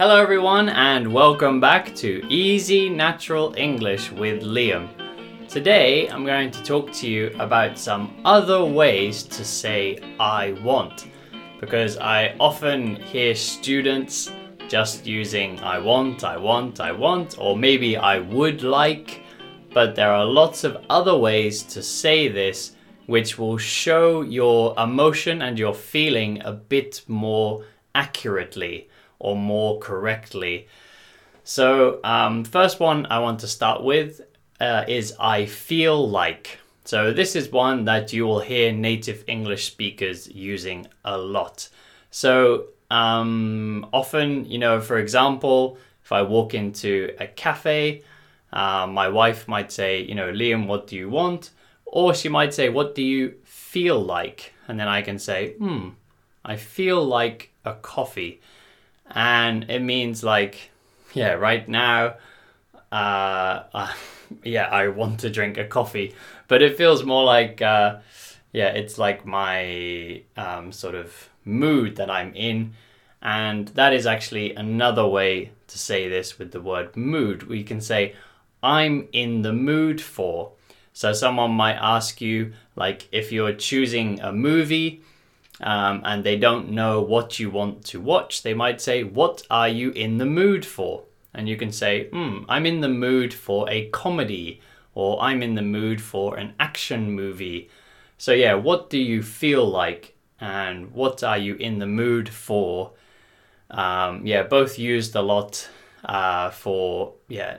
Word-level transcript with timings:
Hello, 0.00 0.18
everyone, 0.18 0.70
and 0.70 1.12
welcome 1.12 1.60
back 1.60 1.94
to 1.96 2.26
Easy 2.30 2.88
Natural 2.88 3.52
English 3.58 4.10
with 4.10 4.42
Liam. 4.42 4.88
Today, 5.46 6.08
I'm 6.08 6.24
going 6.24 6.50
to 6.52 6.62
talk 6.62 6.90
to 6.92 7.06
you 7.06 7.36
about 7.38 7.78
some 7.78 8.18
other 8.24 8.64
ways 8.64 9.22
to 9.24 9.44
say 9.44 9.98
I 10.18 10.52
want 10.62 11.08
because 11.60 11.98
I 11.98 12.34
often 12.40 12.96
hear 12.96 13.34
students 13.34 14.32
just 14.68 15.04
using 15.04 15.60
I 15.60 15.78
want, 15.78 16.24
I 16.24 16.38
want, 16.38 16.80
I 16.80 16.92
want, 16.92 17.36
or 17.38 17.54
maybe 17.54 17.98
I 17.98 18.20
would 18.20 18.62
like, 18.62 19.20
but 19.74 19.94
there 19.94 20.14
are 20.14 20.24
lots 20.24 20.64
of 20.64 20.82
other 20.88 21.18
ways 21.18 21.62
to 21.74 21.82
say 21.82 22.26
this 22.26 22.74
which 23.04 23.38
will 23.38 23.58
show 23.58 24.22
your 24.22 24.74
emotion 24.78 25.42
and 25.42 25.58
your 25.58 25.74
feeling 25.74 26.40
a 26.42 26.52
bit 26.52 27.02
more 27.06 27.64
accurately 27.94 28.88
or 29.20 29.36
more 29.36 29.78
correctly. 29.78 30.66
So, 31.44 32.00
um, 32.04 32.44
first 32.44 32.80
one 32.80 33.06
I 33.06 33.20
want 33.20 33.40
to 33.40 33.46
start 33.46 33.82
with 33.82 34.20
uh, 34.60 34.84
is 34.88 35.14
I 35.20 35.46
feel 35.46 36.08
like. 36.08 36.58
So, 36.84 37.12
this 37.12 37.36
is 37.36 37.50
one 37.50 37.84
that 37.84 38.12
you 38.12 38.26
will 38.26 38.40
hear 38.40 38.72
native 38.72 39.24
English 39.28 39.66
speakers 39.66 40.28
using 40.28 40.88
a 41.04 41.16
lot. 41.16 41.68
So, 42.10 42.64
um, 42.90 43.86
often, 43.92 44.44
you 44.46 44.58
know, 44.58 44.80
for 44.80 44.98
example, 44.98 45.78
if 46.02 46.10
I 46.12 46.22
walk 46.22 46.54
into 46.54 47.14
a 47.20 47.26
cafe, 47.28 48.02
uh, 48.52 48.86
my 48.86 49.08
wife 49.08 49.46
might 49.46 49.70
say, 49.70 50.02
you 50.02 50.14
know, 50.14 50.32
Liam, 50.32 50.66
what 50.66 50.88
do 50.88 50.96
you 50.96 51.08
want? 51.08 51.50
Or 51.84 52.14
she 52.14 52.28
might 52.28 52.54
say, 52.54 52.68
What 52.68 52.94
do 52.94 53.02
you 53.02 53.34
feel 53.44 54.00
like? 54.00 54.52
And 54.68 54.78
then 54.78 54.88
I 54.88 55.02
can 55.02 55.18
say, 55.18 55.54
Hmm, 55.54 55.90
I 56.44 56.56
feel 56.56 57.04
like 57.04 57.50
a 57.64 57.74
coffee. 57.74 58.40
And 59.10 59.68
it 59.70 59.80
means 59.80 60.22
like, 60.22 60.70
yeah, 61.14 61.32
right 61.32 61.68
now, 61.68 62.14
uh, 62.92 63.62
uh, 63.74 63.92
yeah, 64.44 64.66
I 64.66 64.88
want 64.88 65.20
to 65.20 65.30
drink 65.30 65.58
a 65.58 65.64
coffee. 65.64 66.14
But 66.48 66.62
it 66.62 66.76
feels 66.76 67.04
more 67.04 67.24
like, 67.24 67.62
uh, 67.62 67.98
yeah, 68.52 68.68
it's 68.68 68.98
like 68.98 69.24
my 69.24 70.22
um, 70.36 70.72
sort 70.72 70.94
of 70.94 71.28
mood 71.44 71.96
that 71.96 72.10
I'm 72.10 72.34
in. 72.34 72.74
And 73.22 73.68
that 73.68 73.92
is 73.92 74.06
actually 74.06 74.54
another 74.54 75.06
way 75.06 75.52
to 75.66 75.78
say 75.78 76.08
this 76.08 76.38
with 76.38 76.52
the 76.52 76.60
word 76.60 76.96
mood. 76.96 77.44
We 77.44 77.62
can 77.62 77.80
say, 77.80 78.14
I'm 78.62 79.08
in 79.12 79.42
the 79.42 79.52
mood 79.52 80.00
for. 80.00 80.52
So 80.92 81.12
someone 81.12 81.52
might 81.52 81.76
ask 81.76 82.20
you, 82.20 82.52
like, 82.76 83.08
if 83.12 83.30
you're 83.30 83.52
choosing 83.52 84.20
a 84.20 84.32
movie 84.32 85.02
um, 85.60 86.02
and 86.04 86.24
they 86.24 86.36
don't 86.36 86.70
know 86.70 87.00
what 87.00 87.38
you 87.38 87.50
want 87.50 87.84
to 87.86 88.00
watch, 88.00 88.42
they 88.42 88.54
might 88.54 88.80
say, 88.80 89.04
What 89.04 89.42
are 89.50 89.68
you 89.68 89.90
in 89.90 90.18
the 90.18 90.26
mood 90.26 90.64
for? 90.64 91.04
And 91.34 91.48
you 91.48 91.56
can 91.56 91.70
say, 91.70 92.08
hmm, 92.08 92.44
I'm 92.48 92.66
in 92.66 92.80
the 92.80 92.88
mood 92.88 93.32
for 93.32 93.68
a 93.70 93.88
comedy, 93.90 94.60
or 94.94 95.20
I'm 95.22 95.42
in 95.42 95.54
the 95.54 95.62
mood 95.62 96.00
for 96.00 96.36
an 96.36 96.54
action 96.58 97.12
movie. 97.12 97.70
So, 98.18 98.32
yeah, 98.32 98.54
what 98.54 98.90
do 98.90 98.98
you 98.98 99.22
feel 99.22 99.64
like? 99.64 100.16
And 100.40 100.92
what 100.92 101.22
are 101.22 101.38
you 101.38 101.54
in 101.54 101.78
the 101.78 101.86
mood 101.86 102.28
for? 102.28 102.92
Um, 103.70 104.26
yeah, 104.26 104.42
both 104.42 104.78
used 104.78 105.14
a 105.14 105.22
lot 105.22 105.68
uh, 106.04 106.50
for, 106.50 107.14
yeah, 107.28 107.58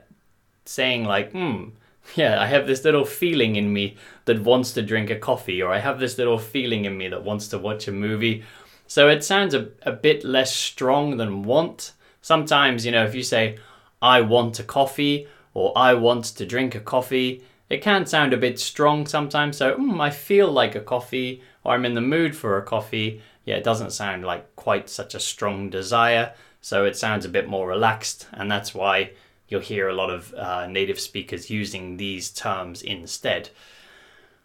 saying 0.66 1.06
like, 1.06 1.32
hmm, 1.32 1.70
yeah, 2.16 2.42
I 2.42 2.48
have 2.48 2.68
this 2.68 2.84
little 2.84 3.06
feeling 3.06 3.56
in 3.56 3.72
me 3.72 3.98
that 4.26 4.42
wants 4.42 4.74
to 4.74 4.82
drink 4.82 5.10
a 5.10 5.16
coffee, 5.16 5.62
or 5.62 5.72
I 5.72 5.80
have 5.80 6.00
this 6.00 6.18
little 6.18 6.38
feeling 6.38 6.86
in 6.86 6.98
me 6.98 7.08
that 7.10 7.24
wants 7.24 7.48
to 7.50 7.58
watch 7.58 7.88
a 7.88 7.92
movie. 7.92 8.44
So 8.88 9.08
it 9.08 9.24
sounds 9.24 9.54
a, 9.54 9.70
a 9.84 9.92
bit 9.92 10.24
less 10.24 10.54
strong 10.54 11.18
than 11.18 11.44
want. 11.44 11.94
Sometimes, 12.22 12.86
you 12.86 12.92
know, 12.92 13.06
if 13.06 13.16
you 13.16 13.24
say, 13.24 13.58
I 14.02 14.22
want 14.22 14.60
a 14.60 14.64
coffee, 14.64 15.28
or 15.54 15.72
I 15.78 15.94
want 15.94 16.26
to 16.26 16.46
drink 16.46 16.76
a 16.76 16.80
coffee, 16.80 17.44
it 17.70 17.82
can 17.82 18.06
sound 18.06 18.34
a 18.34 18.38
bit 18.38 18.60
strong 18.60 19.06
sometimes. 19.06 19.58
So, 19.58 19.76
mm, 19.76 20.02
I 20.02 20.10
feel 20.10 20.52
like 20.52 20.76
a 20.76 20.82
coffee, 20.82 21.42
or 21.64 21.74
I'm 21.74 21.86
in 21.86 21.94
the 21.94 22.02
mood 22.02 22.36
for 22.36 22.58
a 22.58 22.64
coffee. 22.64 23.22
Yeah, 23.46 23.56
it 23.56 23.64
doesn't 23.64 23.92
sound 23.92 24.26
like 24.26 24.56
quite 24.56 24.90
such 24.90 25.16
a 25.16 25.20
strong 25.20 25.70
desire. 25.70 26.34
So 26.62 26.86
it 26.86 26.96
sounds 26.96 27.26
a 27.26 27.30
bit 27.30 27.48
more 27.48 27.68
relaxed, 27.68 28.28
and 28.34 28.52
that's 28.52 28.76
why 28.76 29.12
you'll 29.52 29.60
hear 29.62 29.90
a 29.90 29.94
lot 29.94 30.10
of 30.10 30.34
uh, 30.34 30.66
native 30.66 31.00
speakers 31.00 31.50
using 31.50 31.98
these 31.98 32.32
terms 32.32 32.82
instead. 32.82 33.50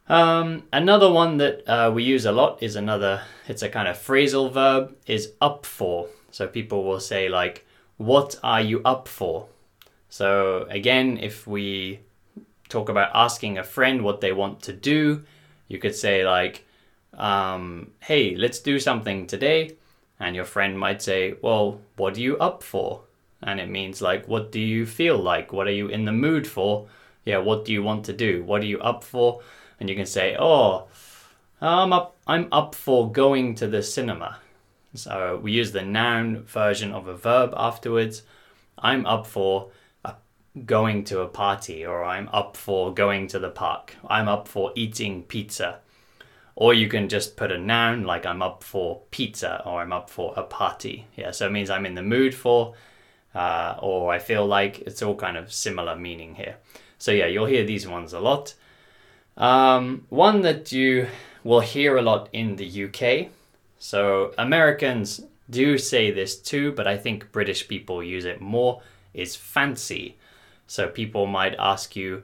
Um, 0.08 0.64
another 0.72 1.10
one 1.10 1.38
that 1.38 1.66
uh, 1.68 1.90
we 1.94 2.02
use 2.02 2.26
a 2.26 2.32
lot 2.32 2.62
is 2.62 2.74
another, 2.76 3.22
it's 3.46 3.62
a 3.62 3.68
kind 3.68 3.88
of 3.88 3.96
phrasal 3.96 4.52
verb, 4.52 4.94
is 5.06 5.32
up 5.40 5.64
for. 5.64 6.08
So 6.32 6.48
people 6.48 6.84
will 6.84 7.00
say, 7.00 7.28
like, 7.28 7.64
what 7.96 8.38
are 8.42 8.60
you 8.60 8.82
up 8.84 9.06
for? 9.06 9.46
So 10.08 10.66
again, 10.68 11.18
if 11.18 11.46
we 11.46 12.00
talk 12.68 12.88
about 12.88 13.10
asking 13.14 13.58
a 13.58 13.64
friend 13.64 14.02
what 14.02 14.20
they 14.20 14.32
want 14.32 14.60
to 14.62 14.72
do, 14.72 15.22
you 15.68 15.78
could 15.78 15.94
say, 15.94 16.26
like, 16.26 16.66
um, 17.14 17.92
hey, 18.00 18.34
let's 18.34 18.58
do 18.58 18.80
something 18.80 19.26
today. 19.26 19.76
And 20.18 20.34
your 20.34 20.44
friend 20.44 20.78
might 20.78 21.00
say, 21.00 21.34
well, 21.42 21.80
what 21.96 22.16
are 22.16 22.20
you 22.20 22.38
up 22.38 22.62
for? 22.62 23.02
And 23.42 23.60
it 23.60 23.68
means 23.68 24.00
like 24.00 24.26
what 24.28 24.52
do 24.52 24.60
you 24.60 24.86
feel 24.86 25.18
like? 25.18 25.52
What 25.52 25.66
are 25.66 25.72
you 25.72 25.88
in 25.88 26.04
the 26.04 26.12
mood 26.12 26.46
for? 26.46 26.86
Yeah 27.24 27.38
what 27.38 27.64
do 27.64 27.72
you 27.72 27.82
want 27.82 28.04
to 28.06 28.12
do? 28.12 28.42
What 28.44 28.62
are 28.62 28.66
you 28.66 28.80
up 28.80 29.04
for? 29.04 29.40
And 29.78 29.88
you 29.88 29.96
can 29.96 30.06
say 30.06 30.36
oh 30.38 30.86
i'm 31.60 31.92
up 31.92 32.16
i'm 32.26 32.48
up 32.52 32.74
for 32.74 33.10
going 33.10 33.54
to 33.56 33.66
the 33.66 33.82
cinema. 33.82 34.38
So 34.94 35.38
we 35.42 35.52
use 35.52 35.72
the 35.72 35.82
noun 35.82 36.42
version 36.44 36.92
of 36.92 37.06
a 37.06 37.16
verb 37.16 37.52
afterwards. 37.56 38.22
I'm 38.78 39.06
up 39.06 39.26
for 39.26 39.70
going 40.64 41.04
to 41.04 41.20
a 41.20 41.28
party 41.28 41.84
or 41.84 42.02
i'm 42.02 42.30
up 42.32 42.56
for 42.56 42.94
going 42.94 43.26
to 43.28 43.38
the 43.38 43.50
park. 43.50 43.94
I'm 44.08 44.28
up 44.28 44.48
for 44.48 44.72
eating 44.74 45.22
pizza. 45.24 45.80
Or 46.54 46.72
you 46.72 46.88
can 46.88 47.10
just 47.10 47.36
put 47.36 47.52
a 47.52 47.58
noun 47.58 48.04
like 48.04 48.24
i'm 48.24 48.40
up 48.40 48.64
for 48.64 49.02
pizza 49.10 49.62
or 49.66 49.82
i'm 49.82 49.92
up 49.92 50.08
for 50.08 50.32
a 50.36 50.42
party. 50.42 51.06
Yeah 51.16 51.32
so 51.32 51.46
it 51.46 51.52
means 51.52 51.68
i'm 51.68 51.84
in 51.84 51.94
the 51.94 52.02
mood 52.02 52.34
for 52.34 52.74
uh, 53.36 53.76
or 53.82 54.10
I 54.10 54.18
feel 54.18 54.46
like 54.46 54.78
it's 54.80 55.02
all 55.02 55.14
kind 55.14 55.36
of 55.36 55.52
similar 55.52 55.94
meaning 55.94 56.34
here. 56.36 56.56
So 56.96 57.12
yeah, 57.12 57.26
you'll 57.26 57.44
hear 57.44 57.66
these 57.66 57.86
ones 57.86 58.14
a 58.14 58.20
lot. 58.20 58.54
Um, 59.36 60.06
one 60.08 60.40
that 60.40 60.72
you 60.72 61.08
will 61.44 61.60
hear 61.60 61.98
a 61.98 62.02
lot 62.02 62.30
in 62.32 62.56
the 62.56 62.84
UK. 62.84 63.28
So 63.78 64.32
Americans 64.38 65.20
do 65.50 65.76
say 65.76 66.10
this 66.10 66.38
too, 66.38 66.72
but 66.72 66.86
I 66.86 66.96
think 66.96 67.30
British 67.30 67.68
people 67.68 68.02
use 68.02 68.24
it 68.24 68.40
more. 68.40 68.80
Is 69.12 69.36
fancy. 69.36 70.16
So 70.66 70.88
people 70.88 71.26
might 71.26 71.54
ask 71.58 71.94
you, 71.94 72.22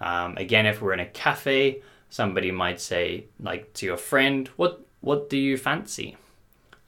um, 0.00 0.36
again, 0.36 0.66
if 0.66 0.80
we're 0.80 0.92
in 0.92 1.00
a 1.00 1.06
cafe, 1.06 1.82
somebody 2.08 2.50
might 2.50 2.80
say 2.80 3.24
like 3.38 3.72
to 3.74 3.86
your 3.86 3.96
friend, 3.96 4.48
"What 4.56 4.80
what 5.00 5.28
do 5.28 5.36
you 5.36 5.56
fancy?" 5.56 6.16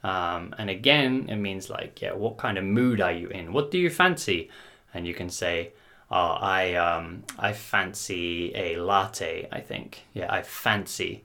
Um, 0.05 0.53
and 0.59 0.69
again, 0.69 1.25
it 1.29 1.37
means 1.37 1.67
like, 1.67 1.99
yeah, 1.99 2.13
what 2.13 2.37
kind 2.37 2.59
of 2.59 2.63
mood 2.63 3.01
are 3.01 3.11
you 3.11 3.27
in? 3.29 3.51
What 3.51 3.71
do 3.71 3.79
you 3.79 3.89
fancy? 3.89 4.51
And 4.93 5.07
you 5.07 5.15
can 5.15 5.31
say, 5.31 5.71
oh, 6.11 6.37
I, 6.39 6.75
um, 6.75 7.23
I 7.39 7.53
fancy 7.53 8.55
a 8.55 8.77
latte, 8.77 9.47
I 9.51 9.61
think. 9.61 10.03
Yeah, 10.13 10.31
I 10.31 10.43
fancy. 10.43 11.23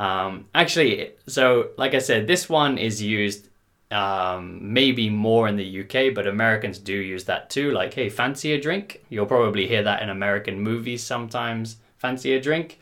Um, 0.00 0.46
actually, 0.52 1.12
so 1.28 1.70
like 1.78 1.94
I 1.94 2.00
said, 2.00 2.26
this 2.26 2.48
one 2.48 2.76
is 2.76 3.00
used 3.00 3.50
um, 3.92 4.58
maybe 4.72 5.08
more 5.08 5.46
in 5.46 5.54
the 5.54 5.80
UK, 5.82 6.12
but 6.12 6.26
Americans 6.26 6.80
do 6.80 6.94
use 6.94 7.22
that 7.26 7.50
too. 7.50 7.70
Like, 7.70 7.94
hey, 7.94 8.08
fancy 8.08 8.52
a 8.52 8.60
drink? 8.60 9.04
You'll 9.10 9.26
probably 9.26 9.68
hear 9.68 9.84
that 9.84 10.02
in 10.02 10.10
American 10.10 10.60
movies 10.60 11.04
sometimes. 11.04 11.76
Fancy 11.98 12.34
a 12.34 12.40
drink? 12.40 12.80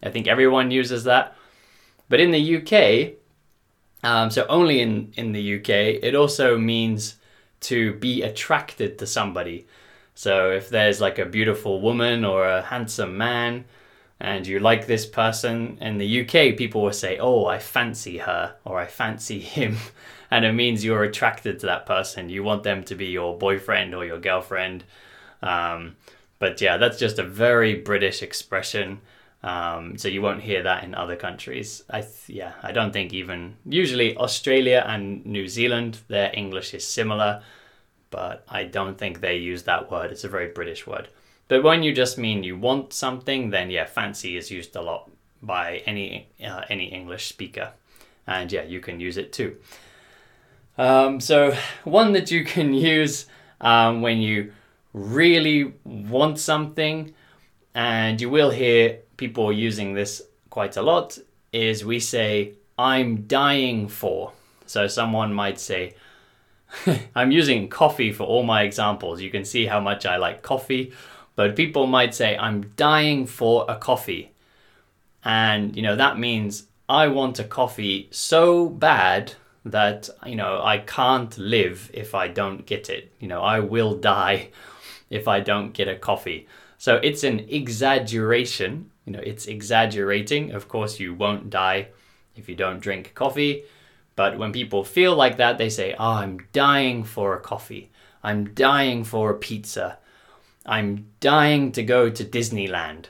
I 0.00 0.10
think 0.10 0.28
everyone 0.28 0.70
uses 0.70 1.02
that. 1.04 1.36
But 2.08 2.20
in 2.20 2.30
the 2.30 2.56
UK, 2.58 3.16
um, 4.02 4.30
so 4.30 4.46
only 4.48 4.80
in, 4.80 5.12
in 5.16 5.32
the 5.32 5.56
UK, 5.56 5.70
it 6.02 6.14
also 6.14 6.58
means 6.58 7.16
to 7.60 7.94
be 7.94 8.22
attracted 8.22 8.98
to 8.98 9.06
somebody. 9.06 9.66
So 10.14 10.50
if 10.50 10.68
there's 10.68 11.00
like 11.00 11.18
a 11.18 11.26
beautiful 11.26 11.80
woman 11.80 12.24
or 12.24 12.46
a 12.46 12.62
handsome 12.62 13.16
man 13.18 13.64
and 14.18 14.46
you 14.46 14.60
like 14.60 14.86
this 14.86 15.06
person, 15.06 15.78
in 15.80 15.98
the 15.98 16.22
UK, 16.22 16.56
people 16.56 16.82
will 16.82 16.92
say, 16.92 17.18
Oh, 17.18 17.46
I 17.46 17.58
fancy 17.58 18.18
her 18.18 18.56
or 18.64 18.78
I 18.78 18.86
fancy 18.86 19.40
him. 19.40 19.76
And 20.28 20.44
it 20.44 20.54
means 20.54 20.84
you're 20.84 21.04
attracted 21.04 21.60
to 21.60 21.66
that 21.66 21.86
person. 21.86 22.30
You 22.30 22.42
want 22.42 22.64
them 22.64 22.82
to 22.84 22.96
be 22.96 23.06
your 23.06 23.38
boyfriend 23.38 23.94
or 23.94 24.04
your 24.04 24.18
girlfriend. 24.18 24.82
Um, 25.40 25.94
but 26.40 26.60
yeah, 26.60 26.78
that's 26.78 26.98
just 26.98 27.20
a 27.20 27.22
very 27.22 27.76
British 27.76 28.22
expression. 28.22 29.00
Um, 29.46 29.96
so 29.96 30.08
you 30.08 30.22
won't 30.22 30.42
hear 30.42 30.64
that 30.64 30.82
in 30.82 30.96
other 30.96 31.14
countries. 31.14 31.84
I 31.88 32.00
th- 32.00 32.28
yeah, 32.28 32.54
I 32.64 32.72
don't 32.72 32.92
think 32.92 33.12
even 33.12 33.54
usually 33.64 34.16
Australia 34.16 34.84
and 34.84 35.24
New 35.24 35.46
Zealand 35.46 35.98
their 36.08 36.32
English 36.34 36.74
is 36.74 36.84
similar, 36.84 37.44
but 38.10 38.44
I 38.48 38.64
don't 38.64 38.98
think 38.98 39.20
they 39.20 39.36
use 39.36 39.62
that 39.62 39.88
word. 39.88 40.10
It's 40.10 40.24
a 40.24 40.28
very 40.28 40.48
British 40.48 40.84
word. 40.84 41.08
But 41.46 41.62
when 41.62 41.84
you 41.84 41.94
just 41.94 42.18
mean 42.18 42.42
you 42.42 42.58
want 42.58 42.92
something, 42.92 43.50
then 43.50 43.70
yeah, 43.70 43.84
fancy 43.84 44.36
is 44.36 44.50
used 44.50 44.74
a 44.74 44.82
lot 44.82 45.08
by 45.40 45.76
any 45.86 46.26
uh, 46.44 46.62
any 46.68 46.86
English 46.86 47.26
speaker, 47.28 47.72
and 48.26 48.50
yeah, 48.50 48.64
you 48.64 48.80
can 48.80 48.98
use 48.98 49.16
it 49.16 49.32
too. 49.32 49.58
Um, 50.76 51.20
so, 51.20 51.56
one 51.84 52.14
that 52.14 52.32
you 52.32 52.44
can 52.44 52.74
use 52.96 53.26
um, 53.60 54.02
when 54.02 54.18
you 54.18 54.52
really 54.92 55.74
want 55.84 56.40
something, 56.40 57.14
and 57.76 58.20
you 58.20 58.28
will 58.28 58.50
hear 58.50 59.02
people 59.16 59.52
using 59.52 59.94
this 59.94 60.22
quite 60.50 60.76
a 60.76 60.82
lot, 60.82 61.18
is 61.52 61.84
we 61.84 62.00
say, 62.00 62.52
I'm 62.78 63.22
dying 63.22 63.88
for. 63.88 64.32
So, 64.66 64.86
someone 64.86 65.32
might 65.32 65.60
say, 65.60 65.94
I'm 67.14 67.30
using 67.30 67.68
coffee 67.68 68.12
for 68.12 68.24
all 68.24 68.42
my 68.42 68.62
examples. 68.62 69.20
You 69.20 69.30
can 69.30 69.44
see 69.44 69.66
how 69.66 69.80
much 69.80 70.06
I 70.06 70.16
like 70.16 70.42
coffee, 70.42 70.92
but 71.34 71.56
people 71.56 71.86
might 71.86 72.14
say, 72.14 72.36
I'm 72.36 72.72
dying 72.76 73.26
for 73.26 73.64
a 73.68 73.76
coffee. 73.76 74.32
And, 75.24 75.76
you 75.76 75.82
know, 75.82 75.96
that 75.96 76.18
means 76.18 76.66
I 76.88 77.08
want 77.08 77.38
a 77.38 77.44
coffee 77.44 78.08
so 78.10 78.68
bad 78.68 79.34
that, 79.64 80.08
you 80.24 80.36
know, 80.36 80.62
I 80.62 80.78
can't 80.78 81.36
live 81.36 81.90
if 81.92 82.14
I 82.14 82.28
don't 82.28 82.64
get 82.64 82.88
it. 82.88 83.12
You 83.18 83.28
know, 83.28 83.42
I 83.42 83.60
will 83.60 83.96
die 83.96 84.50
if 85.10 85.28
I 85.28 85.40
don't 85.40 85.72
get 85.72 85.88
a 85.88 85.96
coffee. 85.96 86.46
So 86.78 86.96
it's 86.96 87.24
an 87.24 87.40
exaggeration. 87.48 88.90
You 89.06 89.12
know, 89.12 89.20
it's 89.20 89.46
exaggerating. 89.46 90.52
Of 90.52 90.68
course, 90.68 91.00
you 91.00 91.14
won't 91.14 91.48
die 91.48 91.88
if 92.34 92.48
you 92.48 92.54
don't 92.54 92.80
drink 92.80 93.14
coffee. 93.14 93.64
But 94.16 94.38
when 94.38 94.52
people 94.52 94.84
feel 94.84 95.14
like 95.14 95.38
that, 95.38 95.58
they 95.58 95.70
say, 95.70 95.94
Oh, 95.98 96.12
I'm 96.12 96.40
dying 96.52 97.04
for 97.04 97.34
a 97.34 97.40
coffee. 97.40 97.90
I'm 98.22 98.52
dying 98.54 99.04
for 99.04 99.30
a 99.30 99.34
pizza. 99.38 99.98
I'm 100.66 101.06
dying 101.20 101.70
to 101.72 101.82
go 101.82 102.10
to 102.10 102.24
Disneyland. 102.24 103.06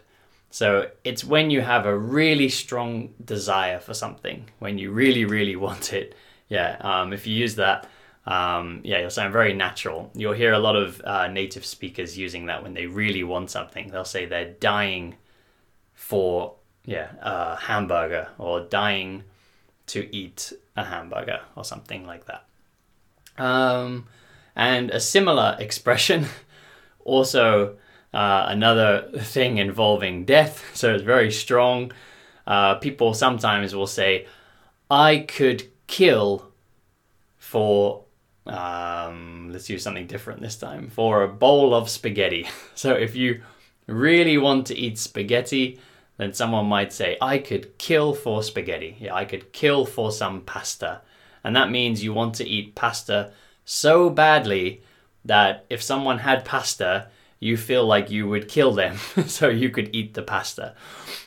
So 0.50 0.90
it's 1.04 1.24
when 1.24 1.50
you 1.50 1.62
have 1.62 1.86
a 1.86 1.98
really 1.98 2.48
strong 2.48 3.14
desire 3.24 3.78
for 3.78 3.94
something, 3.94 4.48
when 4.58 4.78
you 4.78 4.90
really, 4.90 5.24
really 5.24 5.56
want 5.56 5.92
it. 5.92 6.14
Yeah, 6.48 6.76
um, 6.80 7.12
if 7.12 7.26
you 7.26 7.34
use 7.34 7.56
that, 7.56 7.88
um, 8.26 8.80
yeah, 8.84 9.00
you'll 9.00 9.10
sound 9.10 9.32
very 9.32 9.52
natural. 9.52 10.10
You'll 10.14 10.32
hear 10.32 10.52
a 10.52 10.58
lot 10.58 10.76
of 10.76 11.00
uh, 11.02 11.28
native 11.28 11.64
speakers 11.64 12.18
using 12.18 12.46
that 12.46 12.62
when 12.62 12.74
they 12.74 12.86
really 12.86 13.22
want 13.22 13.50
something. 13.50 13.88
They'll 13.88 14.04
say 14.04 14.26
they're 14.26 14.52
dying 14.52 15.16
for 15.96 16.54
yeah 16.84 17.08
a 17.20 17.56
hamburger 17.56 18.28
or 18.38 18.60
dying 18.60 19.24
to 19.86 20.14
eat 20.14 20.52
a 20.76 20.84
hamburger 20.84 21.40
or 21.56 21.64
something 21.64 22.06
like 22.06 22.26
that. 22.26 22.44
Um, 23.42 24.06
and 24.54 24.90
a 24.90 25.00
similar 25.00 25.56
expression, 25.60 26.26
also 27.04 27.76
uh, 28.14 28.46
another 28.48 29.10
thing 29.16 29.58
involving 29.58 30.24
death, 30.24 30.64
so 30.74 30.94
it's 30.94 31.02
very 31.02 31.32
strong. 31.32 31.92
Uh, 32.46 32.76
people 32.76 33.12
sometimes 33.12 33.74
will 33.74 33.88
say, 33.88 34.26
I 34.88 35.18
could 35.18 35.64
kill 35.88 36.52
for, 37.36 38.04
um, 38.46 39.50
let's 39.52 39.68
use 39.68 39.82
something 39.82 40.06
different 40.06 40.40
this 40.40 40.56
time, 40.56 40.88
for 40.88 41.22
a 41.24 41.28
bowl 41.28 41.74
of 41.74 41.88
spaghetti. 41.88 42.46
So 42.76 42.92
if 42.92 43.16
you 43.16 43.42
really 43.86 44.38
want 44.38 44.66
to 44.66 44.76
eat 44.76 44.98
spaghetti, 44.98 45.80
then 46.16 46.32
someone 46.32 46.66
might 46.66 46.92
say, 46.92 47.16
I 47.20 47.38
could 47.38 47.78
kill 47.78 48.14
for 48.14 48.42
spaghetti. 48.42 48.96
Yeah, 48.98 49.14
I 49.14 49.24
could 49.24 49.52
kill 49.52 49.84
for 49.84 50.10
some 50.10 50.40
pasta. 50.42 51.02
And 51.44 51.54
that 51.54 51.70
means 51.70 52.02
you 52.02 52.12
want 52.12 52.34
to 52.36 52.48
eat 52.48 52.74
pasta 52.74 53.32
so 53.64 54.10
badly 54.10 54.82
that 55.24 55.66
if 55.68 55.82
someone 55.82 56.18
had 56.18 56.44
pasta, 56.44 57.08
you 57.38 57.56
feel 57.56 57.86
like 57.86 58.10
you 58.10 58.26
would 58.28 58.48
kill 58.48 58.72
them 58.72 58.96
so 59.26 59.48
you 59.48 59.70
could 59.70 59.94
eat 59.94 60.14
the 60.14 60.22
pasta. 60.22 60.74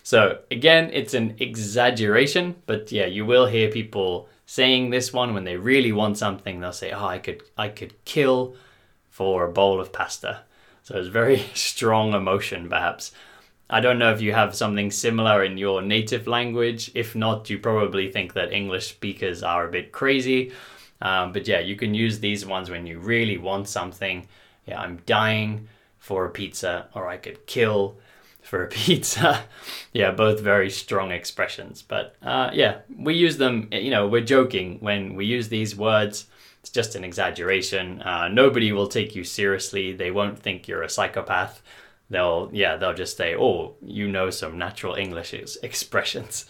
So 0.03 0.39
again, 0.50 0.89
it's 0.91 1.13
an 1.13 1.35
exaggeration, 1.39 2.56
but 2.65 2.91
yeah, 2.91 3.06
you 3.06 3.25
will 3.25 3.45
hear 3.45 3.69
people 3.69 4.27
saying 4.45 4.89
this 4.89 5.13
one 5.13 5.33
when 5.33 5.44
they 5.44 5.57
really 5.57 5.91
want 5.91 6.17
something. 6.17 6.59
They'll 6.59 6.73
say, 6.73 6.91
"Oh, 6.91 7.06
I 7.06 7.19
could 7.19 7.44
I 7.57 7.69
could 7.69 7.94
kill 8.06 8.56
for 9.09 9.45
a 9.45 9.51
bowl 9.51 9.79
of 9.79 9.94
pasta." 9.94 10.41
So 10.89 10.97
it's 10.97 11.07
very 11.07 11.38
strong 11.53 12.15
emotion 12.15 12.68
perhaps. 12.68 13.12
I 13.69 13.80
don't 13.80 14.00
know 14.00 14.12
if 14.12 14.21
you 14.21 14.33
have 14.33 14.56
something 14.56 14.89
similar 14.89 15.44
in 15.44 15.59
your 15.59 15.83
native 15.83 16.25
language. 16.25 16.89
If 16.95 17.15
not, 17.15 17.47
you 17.51 17.59
probably 17.59 18.12
think 18.12 18.33
that 18.33 18.51
English 18.51 18.88
speakers 18.88 19.44
are 19.44 19.68
a 19.68 19.71
bit 19.71 19.91
crazy. 19.91 20.51
Um, 21.00 21.31
but 21.31 21.47
yeah, 21.47 21.59
you 21.59 21.75
can 21.75 21.94
use 21.94 22.19
these 22.19 22.44
ones 22.44 22.71
when 22.71 22.88
you 22.88 22.97
really 22.97 23.38
want 23.38 23.68
something. 23.68 24.27
Yeah, 24.65 24.81
I'm 24.81 25.03
dying 25.06 25.68
for 26.00 26.25
a 26.25 26.30
pizza, 26.31 26.88
or 26.95 27.07
I 27.07 27.18
could 27.18 27.45
kill 27.45 28.00
for 28.42 28.63
a 28.63 28.68
pizza. 28.81 29.44
yeah, 29.94 30.09
both 30.09 30.39
very 30.39 30.71
strong 30.71 31.12
expressions. 31.12 31.83
But 31.83 32.15
uh, 32.24 32.50
yeah, 32.51 32.80
we 32.97 33.13
use 33.13 33.38
them, 33.38 33.68
you 33.71 33.92
know, 33.92 34.07
we're 34.07 34.21
joking 34.21 34.80
when 34.80 35.13
we 35.13 35.27
use 35.27 35.50
these 35.50 35.75
words. 35.75 36.25
It's 36.61 36.69
just 36.69 36.95
an 36.95 37.03
exaggeration. 37.03 38.01
Uh, 38.01 38.27
nobody 38.27 38.71
will 38.71 38.88
take 38.88 39.15
you 39.15 39.23
seriously. 39.23 39.94
They 39.94 40.11
won't 40.11 40.39
think 40.39 40.67
you're 40.67 40.83
a 40.83 40.89
psychopath 40.89 41.61
they'll 42.09 42.50
yeah 42.51 42.75
they'll 42.75 42.94
just 42.94 43.17
say 43.17 43.35
oh 43.35 43.75
you 43.81 44.07
know 44.07 44.29
some 44.29 44.57
natural 44.57 44.95
english 44.95 45.33
expressions 45.63 46.45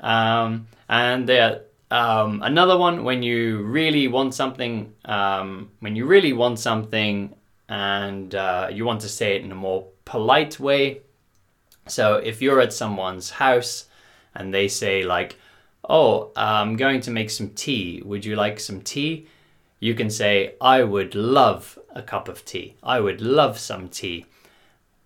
um, 0.00 0.66
and 0.88 1.28
there 1.28 1.62
um, 1.90 2.42
another 2.42 2.76
one 2.76 3.04
when 3.04 3.22
you 3.22 3.62
really 3.62 4.08
want 4.08 4.34
something 4.34 4.92
um, 5.04 5.70
when 5.80 5.94
you 5.94 6.04
really 6.04 6.32
want 6.32 6.58
something 6.58 7.34
and 7.68 8.34
uh, 8.34 8.68
you 8.70 8.84
want 8.84 9.00
to 9.00 9.08
say 9.08 9.36
it 9.36 9.42
in 9.42 9.52
a 9.52 9.54
more 9.54 9.86
polite 10.04 10.58
way 10.58 11.00
so 11.86 12.16
if 12.16 12.42
you're 12.42 12.60
at 12.60 12.72
someone's 12.72 13.30
house 13.30 13.86
and 14.34 14.52
they 14.52 14.68
say 14.68 15.04
like 15.04 15.36
oh 15.86 16.30
i'm 16.36 16.76
going 16.76 17.00
to 17.00 17.10
make 17.10 17.30
some 17.30 17.50
tea 17.50 18.02
would 18.04 18.24
you 18.24 18.36
like 18.36 18.58
some 18.60 18.80
tea 18.80 19.26
you 19.80 19.94
can 19.94 20.10
say 20.10 20.54
i 20.60 20.82
would 20.82 21.14
love 21.14 21.78
a 21.94 22.02
cup 22.02 22.28
of 22.28 22.44
tea 22.44 22.74
i 22.82 22.98
would 23.00 23.20
love 23.20 23.58
some 23.58 23.88
tea 23.88 24.26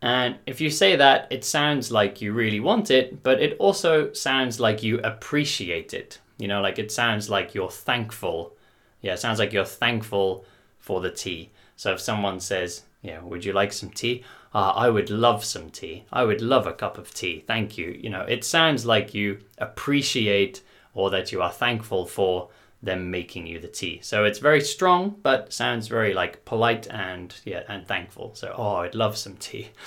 and 0.03 0.37
if 0.47 0.61
you 0.61 0.71
say 0.71 0.97
that, 0.97 1.27
it 1.31 1.45
sounds 1.45 1.93
like 1.93 2.23
you 2.23 2.33
really 2.33 2.61
want 2.61 2.91
it, 2.91 3.23
but 3.23 3.41
it 3.41 3.57
also 3.59 4.13
sounds 4.13 4.59
like 4.59 4.83
you 4.83 4.99
appreciate 5.01 5.93
it. 5.93 6.19
You 6.39 6.49
know, 6.49 6.63
like 6.63 6.79
it 6.79 6.91
sounds 6.91 7.29
like 7.29 7.55
you're 7.55 7.71
thankful. 7.71 8.55
Yeah, 9.03 9.15
it 9.15 9.19
sounds 9.19 9.39
like 9.39 9.53
you're 9.53 9.65
thankful 9.65 10.47
for 10.79 11.03
the 11.03 11.11
tea. 11.11 11.51
So 11.77 11.93
if 11.93 12.01
someone 12.01 12.41
says, 12.41 12.85
Yeah, 13.03 13.21
would 13.21 13.45
you 13.45 13.53
like 13.53 13.73
some 13.73 13.91
tea? 13.91 14.25
Uh, 14.55 14.73
I 14.75 14.89
would 14.89 15.11
love 15.11 15.45
some 15.45 15.71
tea. 15.71 16.05
I 16.13 16.25
would 16.25 16.41
love 16.41 16.67
a 16.67 16.73
cup 16.73 16.97
of 16.97 17.13
tea. 17.13 17.45
Thank 17.47 17.77
you. 17.77 17.99
You 18.01 18.11
know, 18.11 18.23
it 18.23 18.43
sounds 18.43 18.87
like 18.87 19.15
you 19.15 19.39
appreciate 19.59 20.63
or 20.95 21.11
that 21.11 21.33
you 21.33 21.43
are 21.43 21.51
thankful 21.53 22.07
for 22.07 22.49
them 22.83 23.11
making 23.11 23.47
you 23.47 23.59
the 23.59 23.69
tea. 23.69 24.01
So 24.03 24.25
it's 24.25 24.39
very 24.39 24.61
strong, 24.61 25.17
but 25.23 25.53
sounds 25.53 25.89
very 25.89 26.15
like 26.15 26.45
polite 26.45 26.87
and 26.89 27.35
yeah 27.45 27.63
and 27.69 27.87
thankful. 27.87 28.35
So 28.35 28.55
oh, 28.57 28.77
I'd 28.77 28.95
love 28.95 29.17
some 29.17 29.37
tea. 29.37 29.71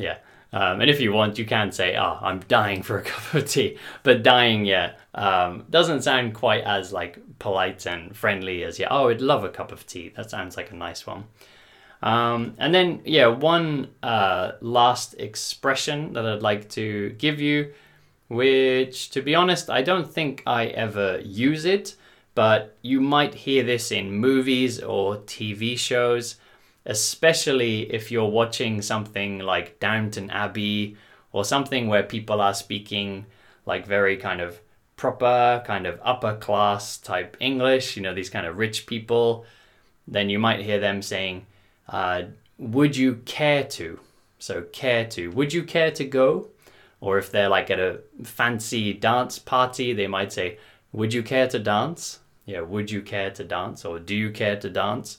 Yeah. 0.00 0.18
Um, 0.52 0.80
and 0.80 0.88
if 0.88 1.00
you 1.00 1.12
want, 1.12 1.38
you 1.38 1.44
can 1.44 1.72
say, 1.72 1.96
"Oh, 1.96 2.18
I'm 2.22 2.40
dying 2.48 2.82
for 2.82 2.98
a 2.98 3.02
cup 3.12 3.34
of 3.34 3.48
tea," 3.48 3.78
but 4.02 4.22
dying, 4.22 4.64
yeah, 4.64 4.92
um, 5.14 5.64
doesn't 5.68 6.02
sound 6.02 6.34
quite 6.34 6.64
as 6.64 6.92
like 6.92 7.18
polite 7.38 7.84
and 7.86 8.16
friendly 8.16 8.64
as 8.64 8.78
yeah. 8.78 8.88
Oh, 8.90 9.08
I'd 9.08 9.20
love 9.20 9.44
a 9.44 9.50
cup 9.50 9.72
of 9.72 9.86
tea. 9.86 10.12
That 10.16 10.30
sounds 10.30 10.56
like 10.56 10.70
a 10.70 10.76
nice 10.76 11.06
one. 11.06 11.24
Um, 12.02 12.54
and 12.58 12.74
then 12.74 13.02
yeah, 13.04 13.26
one 13.26 13.88
uh, 14.02 14.52
last 14.60 15.14
expression 15.14 16.12
that 16.14 16.24
I'd 16.24 16.42
like 16.42 16.68
to 16.70 17.10
give 17.18 17.40
you, 17.40 17.72
which 18.28 19.10
to 19.10 19.22
be 19.22 19.34
honest, 19.34 19.68
I 19.68 19.82
don't 19.82 20.10
think 20.10 20.42
I 20.46 20.66
ever 20.66 21.20
use 21.20 21.64
it 21.64 21.96
but 22.38 22.76
you 22.82 23.00
might 23.00 23.34
hear 23.34 23.64
this 23.64 23.90
in 23.90 24.12
movies 24.12 24.78
or 24.80 25.16
TV 25.16 25.76
shows, 25.76 26.36
especially 26.86 27.92
if 27.92 28.12
you're 28.12 28.30
watching 28.30 28.80
something 28.80 29.40
like 29.40 29.80
Downton 29.80 30.30
Abbey 30.30 30.96
or 31.32 31.44
something 31.44 31.88
where 31.88 32.04
people 32.04 32.40
are 32.40 32.54
speaking 32.54 33.26
like 33.66 33.88
very 33.88 34.16
kind 34.16 34.40
of 34.40 34.60
proper, 34.94 35.64
kind 35.66 35.84
of 35.84 35.98
upper 36.04 36.36
class 36.36 36.96
type 36.96 37.36
English, 37.40 37.96
you 37.96 38.04
know, 38.04 38.14
these 38.14 38.30
kind 38.30 38.46
of 38.46 38.56
rich 38.56 38.86
people, 38.86 39.44
then 40.06 40.30
you 40.30 40.38
might 40.38 40.60
hear 40.60 40.78
them 40.78 41.02
saying, 41.02 41.44
uh, 41.88 42.22
Would 42.56 42.96
you 42.96 43.16
care 43.24 43.64
to? 43.64 43.98
So, 44.38 44.62
care 44.62 45.04
to. 45.06 45.32
Would 45.32 45.52
you 45.52 45.64
care 45.64 45.90
to 45.90 46.04
go? 46.04 46.50
Or 47.00 47.18
if 47.18 47.30
they're 47.30 47.48
like 47.48 47.70
at 47.70 47.78
a 47.78 48.00
fancy 48.24 48.92
dance 48.92 49.38
party, 49.38 49.92
they 49.92 50.06
might 50.06 50.32
say, 50.32 50.58
Would 50.92 51.14
you 51.14 51.22
care 51.22 51.46
to 51.48 51.58
dance? 51.58 52.20
yeah, 52.48 52.62
would 52.62 52.90
you 52.90 53.02
care 53.02 53.30
to 53.30 53.44
dance 53.44 53.84
or 53.84 53.98
do 53.98 54.16
you 54.16 54.30
care 54.30 54.56
to 54.56 54.70
dance? 54.70 55.18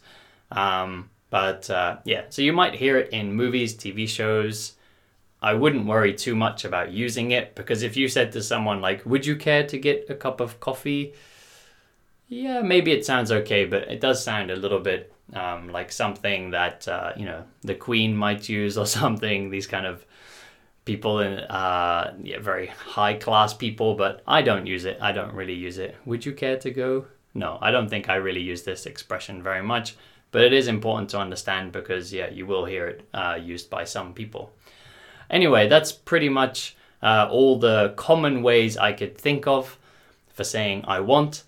Um, 0.52 1.12
but 1.30 1.70
uh, 1.70 1.98
yeah, 2.04 2.24
so 2.30 2.42
you 2.42 2.52
might 2.52 2.74
hear 2.74 2.98
it 2.98 3.12
in 3.12 3.34
movies, 3.34 3.76
TV 3.76 4.10
shows. 4.10 4.74
I 5.40 5.54
wouldn't 5.54 5.86
worry 5.86 6.16
too 6.16 6.36
much 6.36 6.66
about 6.66 6.92
using 6.92 7.30
it 7.30 7.54
because 7.54 7.84
if 7.84 7.96
you 7.96 8.08
said 8.08 8.32
to 8.32 8.42
someone 8.42 8.82
like, 8.82 9.06
"Would 9.06 9.28
you 9.28 9.36
care 9.36 9.66
to 9.68 9.78
get 9.78 10.10
a 10.10 10.16
cup 10.16 10.42
of 10.42 10.60
coffee?" 10.60 11.14
Yeah, 12.28 12.62
maybe 12.62 12.92
it 12.92 13.06
sounds 13.06 13.32
okay, 13.32 13.66
but 13.66 13.84
it 13.84 14.02
does 14.02 14.24
sound 14.24 14.50
a 14.50 14.56
little 14.56 14.80
bit 14.80 15.14
um, 15.34 15.70
like 15.70 15.92
something 15.92 16.50
that 16.50 16.88
uh, 16.88 17.14
you 17.16 17.26
know 17.26 17.44
the 17.62 17.76
Queen 17.76 18.16
might 18.16 18.50
use 18.50 18.76
or 18.76 18.86
something. 19.00 19.52
These 19.52 19.68
kind 19.68 19.86
of 19.86 20.04
people 20.86 21.20
in 21.20 21.40
uh, 21.40 22.16
yeah, 22.24 22.40
very 22.40 22.68
high 22.68 23.14
class 23.14 23.54
people, 23.54 23.96
but 23.96 24.22
I 24.28 24.42
don't 24.42 24.66
use 24.66 24.86
it. 24.86 24.98
I 25.02 25.12
don't 25.12 25.34
really 25.34 25.54
use 25.54 25.78
it. 25.78 25.96
Would 26.06 26.26
you 26.26 26.34
care 26.34 26.58
to 26.58 26.72
go 26.72 27.06
No, 27.34 27.58
I 27.62 27.72
don't 27.72 27.90
think 27.90 28.10
I 28.10 28.16
really 28.16 28.42
use 28.42 28.64
this 28.64 28.86
expression 28.86 29.44
very 29.44 29.62
much, 29.62 29.96
but 30.32 30.42
it 30.42 30.54
is 30.54 30.68
important 30.68 31.10
to 31.12 31.20
understand 31.20 31.72
because, 31.72 32.12
yeah, 32.12 32.30
you 32.30 32.46
will 32.46 32.66
hear 32.66 32.88
it 32.88 33.08
uh, 33.14 33.38
used 33.42 33.70
by 33.70 33.84
some 33.84 34.14
people. 34.14 34.52
Anyway, 35.30 35.68
that's 35.68 35.92
pretty 35.92 36.30
much 36.30 36.76
uh, 37.02 37.28
all 37.32 37.60
the 37.60 37.94
common 37.96 38.42
ways 38.42 38.78
I 38.78 38.94
could 38.94 39.18
think 39.18 39.48
of 39.48 39.78
for 40.28 40.44
saying 40.44 40.86
I 40.88 41.00
want. 41.02 41.44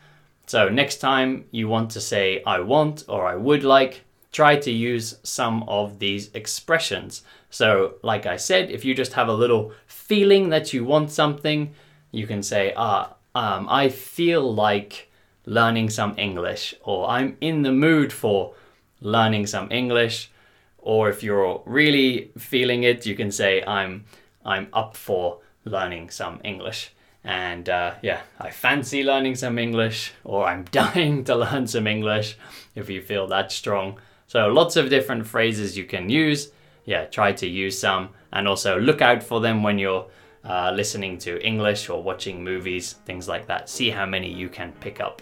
So, 0.45 0.69
next 0.69 0.97
time 0.97 1.45
you 1.51 1.67
want 1.67 1.91
to 1.91 2.01
say 2.01 2.43
I 2.45 2.59
want 2.59 3.05
or 3.07 3.27
I 3.27 3.35
would 3.35 3.63
like, 3.63 4.03
try 4.31 4.55
to 4.57 4.71
use 4.71 5.17
some 5.23 5.63
of 5.63 5.99
these 5.99 6.29
expressions. 6.33 7.23
So, 7.51 7.95
like 8.01 8.25
I 8.25 8.37
said, 8.37 8.71
if 8.71 8.85
you 8.85 8.95
just 8.95 9.13
have 9.13 9.27
a 9.27 9.33
little 9.33 9.73
feeling 9.85 10.49
that 10.49 10.73
you 10.73 10.85
want 10.85 11.11
something, 11.11 11.73
you 12.11 12.25
can 12.25 12.41
say, 12.41 12.73
ah, 12.77 13.13
um, 13.35 13.67
I 13.69 13.89
feel 13.89 14.53
like 14.53 15.11
learning 15.45 15.89
some 15.89 16.15
English, 16.17 16.73
or 16.81 17.09
I'm 17.09 17.37
in 17.41 17.61
the 17.63 17.71
mood 17.73 18.13
for 18.13 18.53
learning 19.01 19.47
some 19.47 19.69
English. 19.69 20.31
Or 20.77 21.09
if 21.09 21.23
you're 21.23 21.61
really 21.65 22.31
feeling 22.37 22.83
it, 22.83 23.05
you 23.05 23.15
can 23.15 23.31
say, 23.31 23.63
I'm, 23.63 24.05
I'm 24.45 24.67
up 24.73 24.95
for 24.95 25.39
learning 25.65 26.09
some 26.09 26.39
English. 26.43 26.91
And 27.23 27.67
uh, 27.67 27.95
yeah, 28.01 28.21
I 28.39 28.49
fancy 28.49 29.03
learning 29.03 29.35
some 29.35 29.59
English, 29.59 30.13
or 30.23 30.47
I'm 30.47 30.63
dying 30.71 31.25
to 31.25 31.35
learn 31.35 31.67
some 31.67 31.85
English 31.85 32.37
if 32.75 32.89
you 32.89 33.01
feel 33.01 33.27
that 33.27 33.51
strong. 33.51 33.99
So, 34.25 34.47
lots 34.47 34.77
of 34.77 34.89
different 34.89 35.27
phrases 35.27 35.77
you 35.77 35.83
can 35.83 36.09
use. 36.09 36.51
Yeah, 36.91 37.05
try 37.05 37.31
to 37.31 37.47
use 37.47 37.79
some 37.79 38.09
and 38.33 38.49
also 38.49 38.77
look 38.77 39.01
out 39.01 39.23
for 39.23 39.39
them 39.39 39.63
when 39.63 39.79
you're 39.79 40.07
uh, 40.43 40.73
listening 40.75 41.17
to 41.19 41.41
English 41.41 41.87
or 41.87 42.03
watching 42.03 42.43
movies, 42.43 42.95
things 43.05 43.29
like 43.29 43.47
that. 43.47 43.69
See 43.69 43.89
how 43.89 44.05
many 44.05 44.29
you 44.29 44.49
can 44.49 44.73
pick 44.81 44.99
up. 44.99 45.21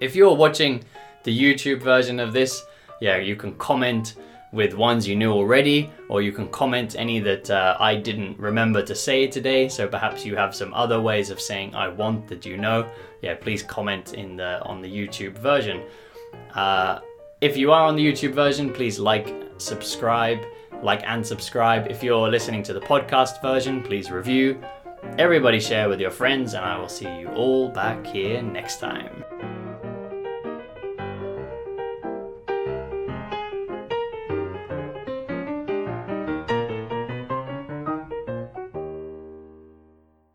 If 0.00 0.14
you're 0.14 0.36
watching 0.36 0.84
the 1.22 1.32
YouTube 1.32 1.80
version 1.80 2.20
of 2.20 2.34
this, 2.34 2.62
yeah, 3.00 3.16
you 3.16 3.36
can 3.36 3.54
comment 3.54 4.16
with 4.52 4.74
ones 4.74 5.08
you 5.08 5.16
knew 5.16 5.32
already, 5.32 5.88
or 6.10 6.20
you 6.20 6.30
can 6.30 6.46
comment 6.48 6.94
any 6.98 7.20
that 7.20 7.48
uh, 7.48 7.78
I 7.80 7.94
didn't 7.94 8.38
remember 8.38 8.82
to 8.82 8.94
say 8.94 9.26
today. 9.26 9.66
So 9.66 9.88
perhaps 9.88 10.26
you 10.26 10.36
have 10.36 10.54
some 10.54 10.74
other 10.74 11.00
ways 11.00 11.30
of 11.30 11.40
saying 11.40 11.74
"I 11.74 11.88
want" 11.88 12.28
that 12.28 12.44
you 12.44 12.58
know. 12.58 12.86
Yeah, 13.22 13.34
please 13.34 13.62
comment 13.62 14.12
in 14.12 14.36
the 14.36 14.60
on 14.64 14.82
the 14.82 14.90
YouTube 14.90 15.38
version. 15.38 15.80
Uh, 16.54 16.98
if 17.40 17.56
you 17.56 17.72
are 17.72 17.86
on 17.86 17.96
the 17.96 18.06
YouTube 18.06 18.32
version, 18.34 18.72
please 18.72 18.98
like, 18.98 19.34
subscribe, 19.56 20.44
like 20.82 21.02
and 21.06 21.26
subscribe. 21.26 21.90
If 21.90 22.02
you're 22.02 22.28
listening 22.28 22.62
to 22.64 22.74
the 22.74 22.80
podcast 22.80 23.40
version, 23.40 23.82
please 23.82 24.10
review. 24.10 24.62
Everybody 25.18 25.58
share 25.58 25.88
with 25.88 26.00
your 26.00 26.10
friends, 26.10 26.52
and 26.54 26.64
I 26.64 26.78
will 26.78 26.88
see 26.88 27.08
you 27.18 27.28
all 27.28 27.70
back 27.70 28.06
here 28.06 28.42
next 28.42 28.78
time. 28.78 29.24